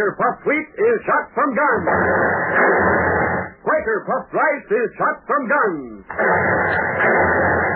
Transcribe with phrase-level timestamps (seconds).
[0.00, 1.84] Quaker puffed wheat is shot from guns.
[3.60, 6.08] Quaker puffed rice is shot from guns.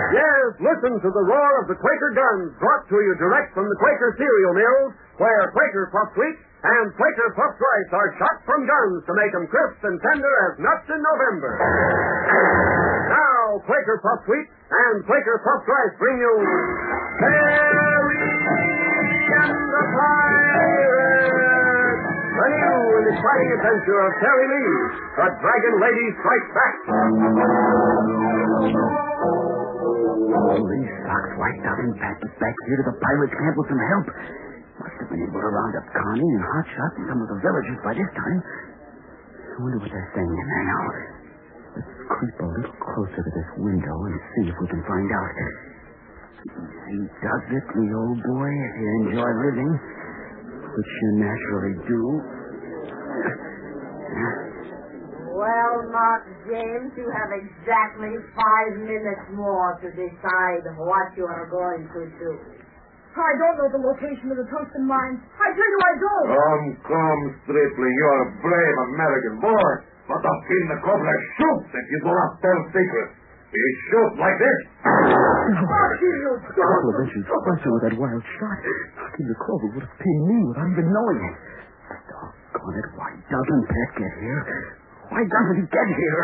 [0.09, 3.77] Yes, listen to the roar of the Quaker guns brought to you direct from the
[3.77, 9.05] Quaker cereal mills, where Quaker puffed wheat and Quaker puffed rice are shot from guns
[9.05, 11.51] to make them crisp and tender as nuts in November.
[13.05, 16.33] Now, Quaker puffed wheat and Quaker puffed rice bring you
[23.25, 24.69] exciting adventure of Terry Lee,
[25.17, 26.75] the Dragon Lady Strikes Back.
[30.29, 34.05] Holy socks, why doesn't Pat get back here to the pirates' camp with some help?
[34.77, 37.81] Must have been able to round up Connie and Hotshot and some of the villagers
[37.81, 38.39] by this time.
[38.45, 40.85] I wonder what they're saying in there now.
[41.81, 45.33] Let's creep a little closer to this window and see if we can find out.
[46.93, 49.71] Easy does it, me old boy, if you enjoy living,
[50.77, 52.34] which you naturally do.
[55.35, 61.83] Well, Mark James, you have exactly five minutes more to decide what you are going
[61.91, 62.31] to do.
[63.15, 65.19] I don't know the location of the tungsten mines.
[65.39, 66.27] I tell you I don't.
[66.35, 67.91] Come, come, Stripley.
[67.95, 69.69] You're a brave American boy.
[70.05, 73.13] But the Finn the Cobra shoots if you do not tell secrets.
[73.55, 74.59] He shoots like this.
[74.83, 74.91] A
[76.53, 78.59] couple of inches closer with that wild shot.
[79.15, 81.35] King the Clover would have pinned me without even knowing it.
[82.65, 84.41] Doggone it, why doesn't Pat get here?
[85.13, 86.23] Why doesn't he get here?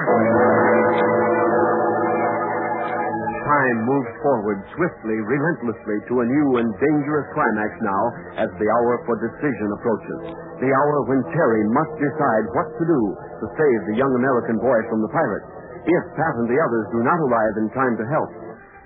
[3.45, 8.03] Time moves forward swiftly, relentlessly to a new and dangerous climax now
[8.41, 10.33] as the hour for decision approaches.
[10.65, 13.01] The hour when Terry must decide what to do
[13.37, 15.45] to save the young American boy from the pirates.
[15.85, 18.31] If Pat and the others do not arrive in time to help.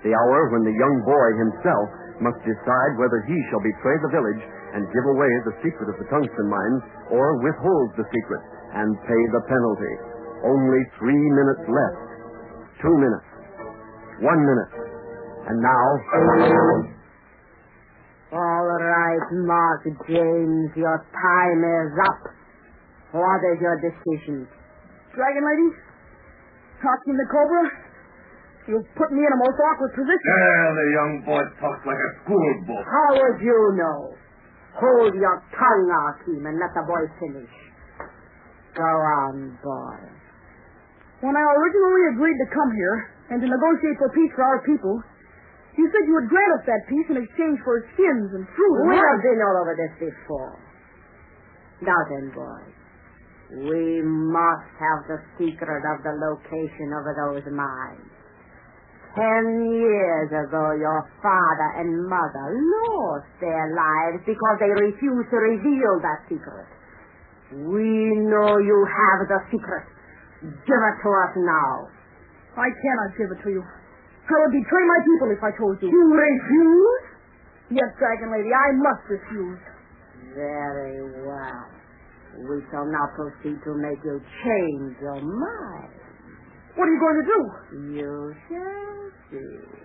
[0.03, 1.87] The hour when the young boy himself
[2.23, 4.43] must decide whether he shall betray the village
[4.75, 8.43] and give away the secret of the tungsten mines or withhold the secret
[8.75, 9.95] and pay the penalty.
[10.43, 12.03] Only three minutes left.
[12.83, 13.27] Two minutes.
[14.19, 14.73] One minute.
[15.47, 15.85] And now.
[18.35, 22.21] All right, Mark James, your time is up.
[23.15, 24.47] What is your decision?
[25.15, 25.69] Dragon Lady?
[26.83, 27.84] Talking the Cobra?
[28.65, 30.25] You've put me in a most awkward position.
[30.25, 32.81] Yeah, the young boy talks like a schoolboy.
[32.81, 34.17] How would you know?
[34.81, 37.53] Hold your tongue, Akeem, and let the boy finish.
[38.73, 38.89] Go
[39.23, 39.99] on, boy.
[41.21, 42.97] When I originally agreed to come here
[43.31, 44.99] and to negotiate for peace for our people,
[45.77, 48.75] you said you would grant us that peace in exchange for skins and food.
[48.89, 50.57] We have been all over this before.
[51.85, 52.61] Now then, boy,
[53.69, 58.14] we must have the secret of the location of those mines.
[59.15, 65.93] Ten years ago, your father and mother lost their lives because they refused to reveal
[66.03, 66.67] that secret.
[67.71, 69.87] We know you have the secret.
[70.43, 71.87] Give it to us now.
[72.59, 73.63] I cannot give it to you.
[73.63, 75.87] I would betray my people if I told you.
[75.87, 77.03] You refuse?
[77.71, 79.63] Yes, Dragon Lady, I must refuse.
[80.35, 81.65] Very well.
[82.51, 86.04] We shall now proceed to make you change your mind.
[86.75, 87.39] What are you going to do?
[87.99, 88.99] You shall
[89.31, 89.83] see.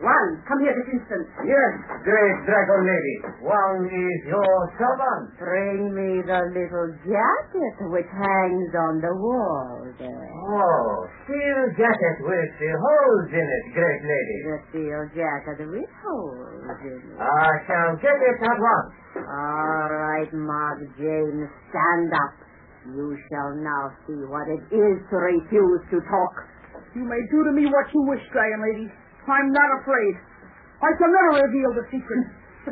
[0.00, 1.28] One, come here this instant.
[1.44, 1.72] Yes,
[2.08, 3.16] great dragon lady.
[3.44, 5.36] One is your servant.
[5.36, 10.28] Bring me the little jacket which hangs on the wall there.
[10.56, 14.36] Oh, steel jacket with the holes in it, great lady.
[14.48, 17.20] The steel jacket with holes in it.
[17.20, 18.92] I shall get it at once.
[19.20, 22.49] All right, Mark James, stand up.
[22.88, 26.34] You shall now see what it is to refuse to talk.
[26.96, 28.88] You may do to me what you wish, Dragon Lady.
[29.28, 30.14] I'm not afraid.
[30.80, 32.24] I shall never reveal the secret.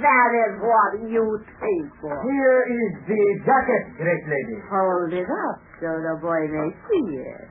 [0.00, 1.24] that is what you
[1.60, 2.14] think for.
[2.24, 4.56] Here is the jacket, great lady.
[4.72, 7.48] Hold it up so the boy may see it.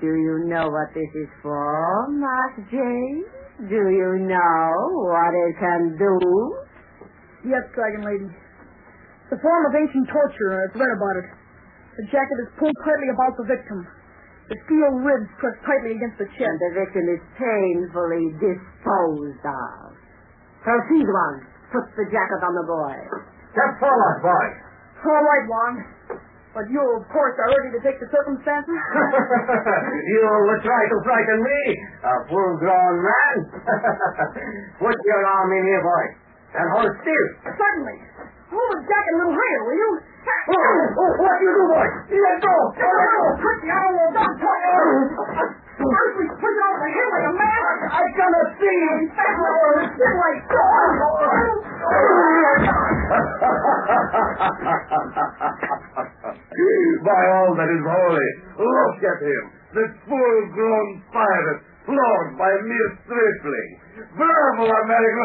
[0.00, 3.28] Do you know what this is for, Mark James?
[3.68, 4.72] Do you know
[5.04, 6.16] what it can do?
[7.44, 8.43] Yes, Dragon Lady.
[9.34, 11.26] It's a form of ancient torture, and I've read about it.
[11.98, 13.82] The jacket is pulled tightly about the victim.
[14.46, 19.90] The steel ribs pressed tightly against the And the victim is painfully disposed of.
[20.62, 21.50] Proceed, one.
[21.74, 22.94] Put the jacket on the boy.
[23.58, 24.46] Step forward, boy.
[25.02, 25.74] All right, Juan.
[26.54, 28.70] But you, of course, are ready to take the circumstances?
[30.14, 31.60] you will try to frighten me,
[32.06, 33.36] a full-grown man.
[34.78, 36.23] Put your arm in here, boy,
[36.54, 37.30] and horse steers.
[37.42, 37.98] Suddenly.
[38.54, 39.90] Move the jacket a little higher, will you?
[40.24, 41.82] Oh, oh, what you do, boy?
[42.14, 42.54] Let go.
[42.78, 43.26] Let go.
[43.42, 44.30] Put the animal down.
[45.74, 47.74] Push the hill like a man.
[47.90, 49.10] I gonna see.
[49.10, 49.74] The hill.
[57.04, 58.30] By all that is holy,
[58.62, 63.70] look at him this full-grown pirate, floored by a mere stripling.
[64.16, 65.24] Bravo, America!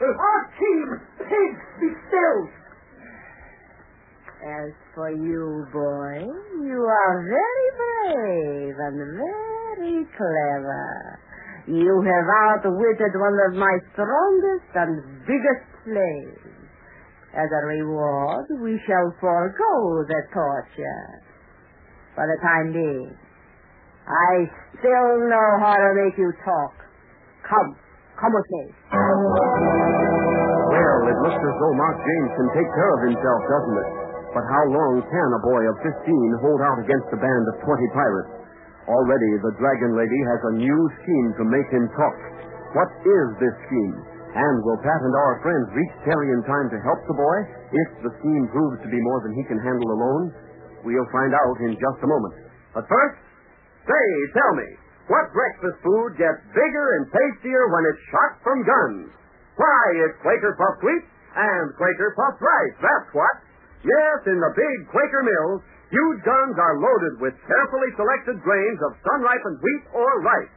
[0.00, 2.40] Our team, pigs, be still.
[4.38, 6.22] As for you, boy,
[6.62, 11.18] you are very brave and very clever.
[11.66, 16.54] You have outwitted one of my strongest and biggest slaves.
[17.34, 21.27] As a reward, we shall forego the torture.
[22.18, 23.14] For the time being,
[24.10, 26.74] I still know how to make you talk.
[27.46, 27.78] Come,
[28.18, 28.74] come with me.
[30.66, 33.90] Well, it looks as though Mark James can take care of himself, doesn't it?
[34.34, 37.86] But how long can a boy of 15 hold out against a band of 20
[37.94, 38.34] pirates?
[38.90, 42.18] Already the Dragon Lady has a new scheme to make him talk.
[42.74, 43.94] What is this scheme?
[44.34, 47.38] And will Pat and our friends reach Terry in time to help the boy
[47.78, 50.47] if the scheme proves to be more than he can handle alone?
[50.84, 52.34] We'll find out in just a moment.
[52.74, 53.18] But first,
[53.88, 54.68] say, tell me,
[55.08, 59.08] what breakfast food gets bigger and tastier when it's shot from guns?
[59.56, 61.04] Why, it's Quaker Puffed Wheat
[61.34, 62.76] and Quaker Puffed Rice.
[62.78, 63.34] That's what.
[63.82, 68.98] Yes, in the big Quaker mills, huge guns are loaded with carefully selected grains of
[69.02, 70.54] sun-ripened wheat or rice.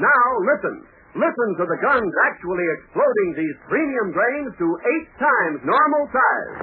[0.00, 0.86] Now, listen.
[1.10, 6.54] Listen to the guns actually exploding these premium grains to eight times normal size.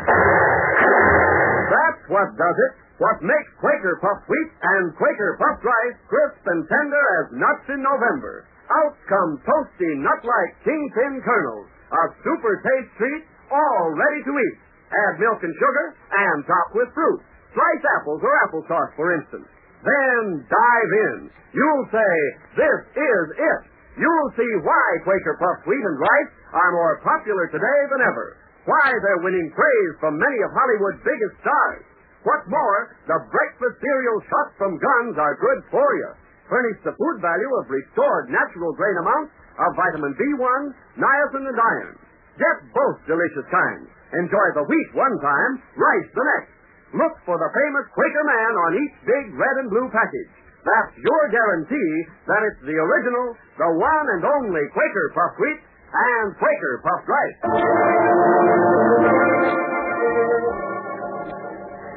[1.67, 2.86] That's what does it.
[2.97, 7.81] What makes Quaker Puff wheat and Quaker Puff rice crisp and tender as nuts in
[7.85, 8.49] November.
[8.73, 13.23] Out come toasty, nut-like kingpin kernels, a super taste treat,
[13.53, 14.57] all ready to eat.
[14.89, 17.21] Add milk and sugar and top with fruit.
[17.53, 19.47] Slice apples or applesauce, for instance.
[19.85, 21.17] Then dive in.
[21.53, 22.13] You'll say,
[22.57, 23.61] this is it.
[24.01, 28.41] You'll see why Quaker Puff wheat and rice are more popular today than ever.
[28.65, 31.85] Why they're winning praise from many of Hollywood's biggest stars.
[32.27, 36.11] What's more, the breakfast cereal shots from guns are good for you.
[36.51, 40.59] Furnish the food value of restored natural grain amounts of vitamin B1,
[40.99, 41.95] niacin, and iron.
[42.35, 43.87] Get both delicious kinds.
[44.11, 46.51] Enjoy the wheat one time, rice the next.
[46.99, 50.31] Look for the famous Quaker Man on each big red and blue package.
[50.67, 51.91] That's your guarantee
[52.27, 55.59] that it's the original, the one and only Quaker puffed wheat
[55.95, 58.36] and Quaker puffed rice.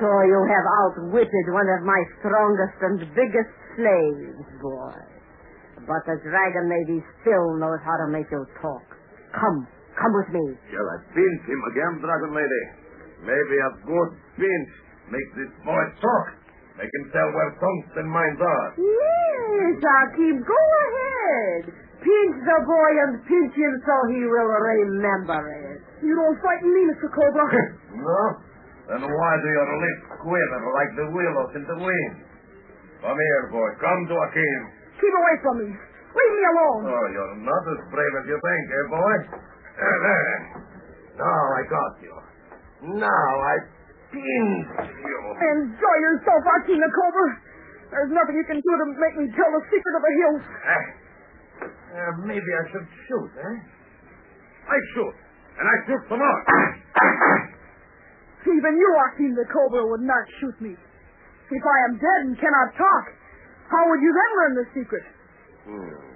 [0.01, 4.97] So you have outwitted one of my strongest and biggest slaves, boy.
[5.85, 8.85] But the Dragon Lady still knows how to make you talk.
[9.37, 9.69] Come,
[10.01, 10.57] come with me.
[10.73, 12.65] Shall I pinch him again, Dragon Lady?
[13.29, 14.11] Maybe a good
[14.41, 14.71] pinch
[15.13, 16.27] makes this boy talk.
[16.81, 18.69] Make him tell where tungsten mines are.
[18.81, 21.77] Yes, Akeem, go ahead.
[22.01, 25.45] Pinch the boy and pinch him so he will remember
[25.77, 25.85] it.
[26.01, 27.13] You don't frighten me, Mr.
[27.13, 27.45] Cobra.
[28.01, 28.50] no?
[28.91, 32.15] Then why do your lips quiver like the willows in the wind?
[33.07, 33.71] Come here, boy.
[33.79, 34.63] Come to Akeem.
[34.99, 35.69] Keep away from me.
[35.71, 36.83] Leave me alone.
[36.91, 39.15] Oh, you're not as brave as you think, eh, boy?
[39.79, 40.39] There, there.
[41.23, 42.15] Now I got you.
[42.99, 43.55] Now I
[44.11, 44.69] pinch
[45.07, 45.21] you.
[45.39, 47.29] Enjoy yourself, Akeem the Cobra.
[47.95, 50.43] There's nothing you can do to make me tell the secret of the hills.
[50.47, 50.85] Eh?
[51.91, 53.55] Uh, maybe I should shoot, eh?
[54.67, 55.15] I shoot.
[55.63, 56.41] And I shoot some more.
[58.47, 60.73] Even you, Akeem the Cobra, would not shoot me.
[60.73, 63.05] If I am dead and cannot talk,
[63.69, 65.05] how would you then learn the secret?
[65.67, 66.11] Hmm.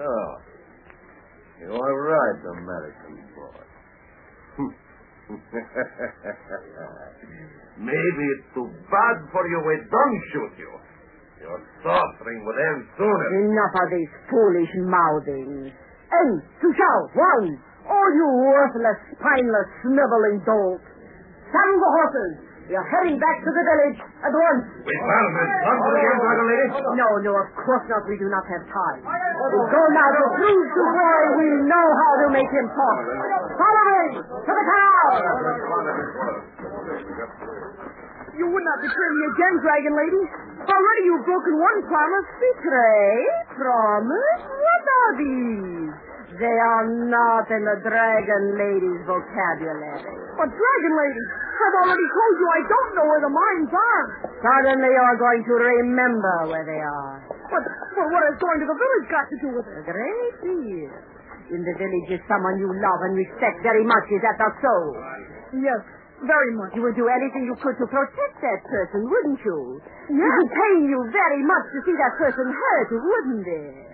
[0.00, 0.30] Oh.
[1.60, 3.60] You are right, American boy.
[7.80, 10.72] Maybe it's too bad for you we don't shoot you.
[11.40, 13.28] Your suffering would end sooner.
[13.48, 15.72] Enough of these foolish mouthings.
[15.72, 17.08] End to shout.
[17.16, 17.56] One.
[17.88, 20.84] All you worthless, spineless, sniveling dolts.
[21.50, 22.32] Saddle the horses.
[22.70, 24.62] You're heading back to the village at once.
[24.86, 25.48] We found him.
[25.66, 26.66] Come to the Dragon Lady.
[26.94, 28.06] No, no, of course not.
[28.06, 28.98] We do not have time.
[29.02, 32.98] We go now to prove to boy we know how to make him talk.
[33.58, 35.10] Follow him to the town.
[38.38, 40.22] You would not betray me again, Dragon Lady.
[40.62, 42.26] Already you've broken one promise.
[42.38, 43.10] Betray?
[43.58, 44.40] Promise?
[44.46, 45.90] What are these?
[46.40, 50.16] They are not in the Dragon Lady's vocabulary.
[50.40, 54.04] But, Dragon Lady, I've already told you I don't know where the mines are.
[54.40, 57.28] Suddenly you're going to remember where they are.
[57.28, 59.84] But, but what has going to the village got to do with it?
[59.84, 60.88] A great deal.
[61.52, 64.08] In the village is someone you love and respect very much.
[64.08, 64.74] Is that not so?
[65.60, 65.82] Yes,
[66.24, 66.72] very much.
[66.72, 69.82] You would do anything you could to protect that person, wouldn't you?
[70.08, 70.24] Yes.
[70.24, 73.89] It would pain you very much to see that person hurt, wouldn't it?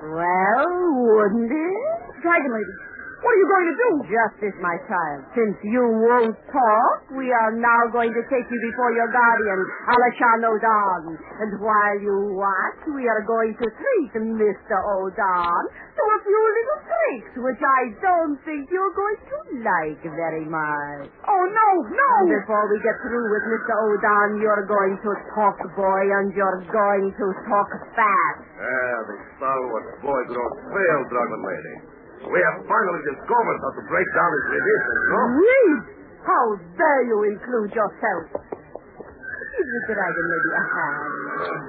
[0.00, 2.22] Well, wouldn't it?
[2.22, 2.74] Dragon Lady,
[3.20, 3.90] What are you going to do?
[4.08, 5.20] Justice, my child.
[5.36, 9.60] Since you won't talk, we are now going to take you before your guardian,
[9.92, 11.20] Alachan O'Don.
[11.44, 14.76] And while you watch, we are going to treat Mr.
[14.96, 20.48] O'Don to a few little tricks, which I don't think you're going to like very
[20.48, 21.12] much.
[21.28, 22.10] Oh, no, no.
[22.24, 23.74] And before we get through with Mr.
[23.84, 28.40] O'Don, you're going to talk, boy, and you're going to talk fast.
[28.56, 31.99] Ah, the stalwart boy grows pale, Dragon Lady.
[32.20, 35.20] We have finally discovered how to break down his resistance, no?
[35.40, 35.80] Reed!
[36.20, 36.44] How
[36.76, 38.24] dare you include yourself?
[38.36, 41.62] Give the dragon lady a hand.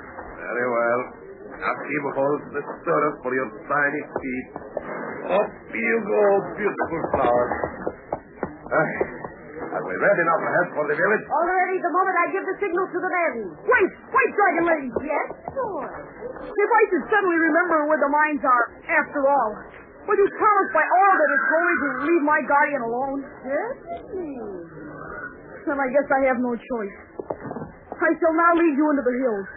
[0.43, 1.01] Very well.
[1.55, 4.47] Now keep hold the stirrup for your tiny feet.
[5.31, 6.23] Up you go,
[6.59, 7.45] beautiful flower.
[8.71, 8.91] Ah,
[9.71, 11.23] are we ready now to head for the village?
[11.31, 13.33] Already, the moment I give the signal to the men.
[13.55, 14.89] Wait, wait, Dragon Lady.
[15.05, 15.87] Yes, boy.
[16.43, 19.51] If I should suddenly remember where the mines are, after all,
[20.07, 23.19] will you promise by all that is holy to leave my guardian alone?
[23.45, 24.33] Certainly.
[25.67, 26.95] Then I guess I have no choice.
[28.01, 29.47] I shall now lead you into the hills.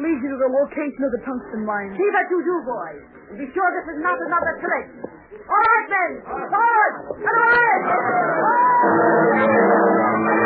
[0.00, 1.92] Lead you to the location of the tungsten mine.
[1.98, 2.90] See that you do, boy.
[3.28, 4.86] And be sure this is not another trick.
[5.36, 6.10] All right, men.
[6.48, 6.94] Forward.
[7.18, 7.76] And away.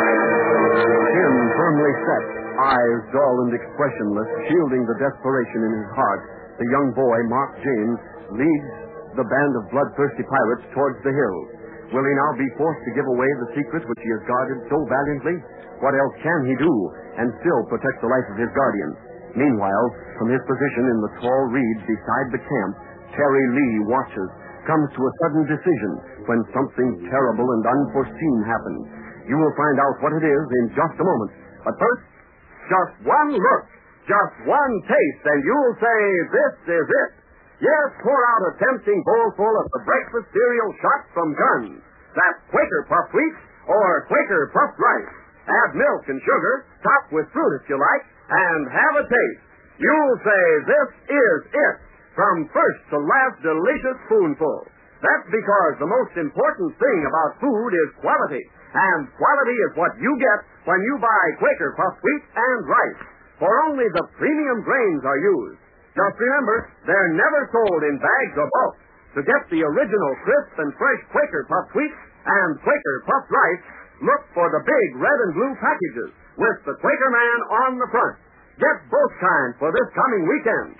[0.03, 2.25] Chin firmly set,
[2.59, 6.21] eyes dull and expressionless, shielding the desperation in his heart,
[6.59, 7.97] the young boy, Mark James,
[8.35, 8.71] leads
[9.15, 11.47] the band of bloodthirsty pirates towards the hills.
[11.93, 14.77] Will he now be forced to give away the secret which he has guarded so
[14.89, 15.37] valiantly?
[15.81, 16.73] What else can he do
[17.21, 18.91] and still protect the life of his guardian?
[19.37, 22.73] Meanwhile, from his position in the tall reeds beside the camp,
[23.13, 24.29] Terry Lee watches,
[24.65, 25.93] comes to a sudden decision
[26.25, 28.81] when something terrible and unforeseen happens.
[29.27, 31.31] You will find out what it is in just a moment.
[31.67, 32.03] But first,
[32.71, 33.63] just one look,
[34.07, 35.99] just one taste, and you'll say,
[36.31, 37.11] this is it.
[37.63, 41.79] Yes, pour out a tempting bowlful of the breakfast cereal shot from Guns.
[42.11, 43.35] That's Quaker Puff Wheat
[43.71, 45.13] or Quaker Puffed Rice.
[45.47, 49.43] Add milk and sugar, top with fruit if you like, and have a taste.
[49.79, 51.75] You'll say, this is it.
[52.19, 54.67] From first to last delicious spoonful.
[54.99, 58.43] That's because the most important thing about food is quality.
[58.75, 63.03] And quality is what you get when you buy Quaker Puffed Wheat and Rice.
[63.39, 65.62] For only the premium grains are used.
[65.93, 68.75] Just remember, they're never sold in bags or bulk.
[69.13, 71.93] To get the original crisp and fresh Quaker Puffed Wheat
[72.25, 73.65] and Quaker Puffed Rice,
[74.01, 76.09] look for the big red and blue packages
[76.41, 77.37] with the Quaker Man
[77.69, 78.17] on the front.
[78.57, 80.73] Get both kinds for this coming weekend.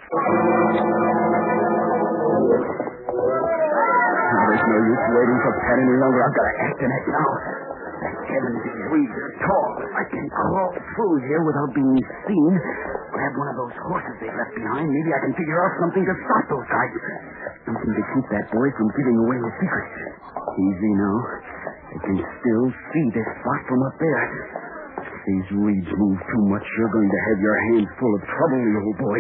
[4.50, 6.22] There's no use waiting for Pat any longer.
[6.26, 7.63] I've got to act in it now.
[8.34, 9.70] Heavens, these weeds are tall.
[9.86, 12.54] If I can crawl through here without being seen,
[13.14, 16.16] grab one of those horses they left behind, maybe I can figure out something to
[16.26, 16.94] stop those guys.
[17.70, 19.86] Something to keep that boy from giving away his secret.
[20.58, 21.18] Easy now.
[21.94, 24.26] I can still see this spot from up there.
[24.98, 28.62] If these weeds move too much, you're going to have your hands full of trouble,
[28.66, 29.20] little boy.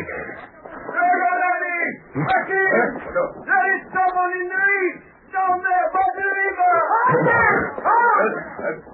[2.17, 5.05] There is someone in the reeds!
[5.33, 6.73] Down there by the river!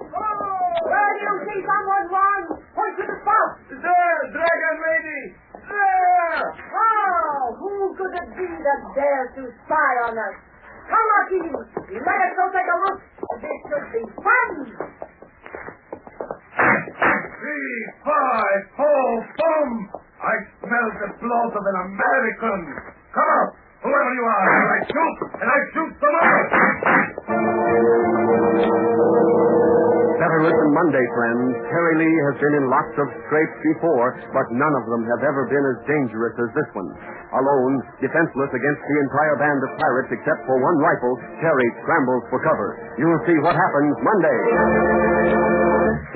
[0.00, 0.09] you
[2.00, 2.64] someone, Juan?
[2.74, 3.52] Point to the south.
[3.68, 5.20] There, Dragon Lady!
[5.52, 6.44] There!
[6.72, 10.34] Oh, who could it be that dares to spy on us?
[10.88, 11.52] Come, Marquis.
[12.00, 12.98] Let us go take a look.
[13.40, 14.50] This should be fun.
[17.40, 19.70] Three, five, four, boom!
[20.20, 22.60] I smell the blood of an American!
[23.14, 23.50] Come out!
[23.80, 26.12] Whoever you are, and I shoot, and I shoot some
[28.60, 28.89] more!
[30.40, 31.52] Listen Monday, friends.
[31.68, 35.44] Terry Lee has been in lots of scrapes before, but none of them have ever
[35.52, 36.88] been as dangerous as this one.
[37.36, 42.40] Alone, defenseless against the entire band of pirates except for one rifle, Terry scrambles for
[42.40, 42.72] cover.
[42.96, 44.38] You'll see what happens Monday.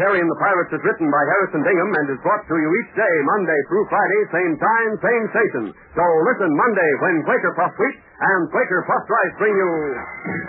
[0.01, 2.93] Terry and the Pirates is written by Harrison Bingham and is brought to you each
[2.99, 5.65] day, Monday through Friday, same time, same station.
[5.95, 9.71] So listen Monday when Quaker Puff Wheat and Quaker Puffed Rice bring you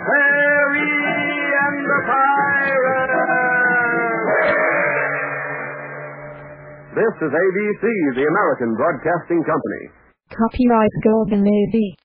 [0.02, 3.55] Terry and the Pirates.
[6.96, 7.84] This is ABC,
[8.16, 9.82] the American Broadcasting Company.
[10.32, 11.96] Copyright Golden Navy.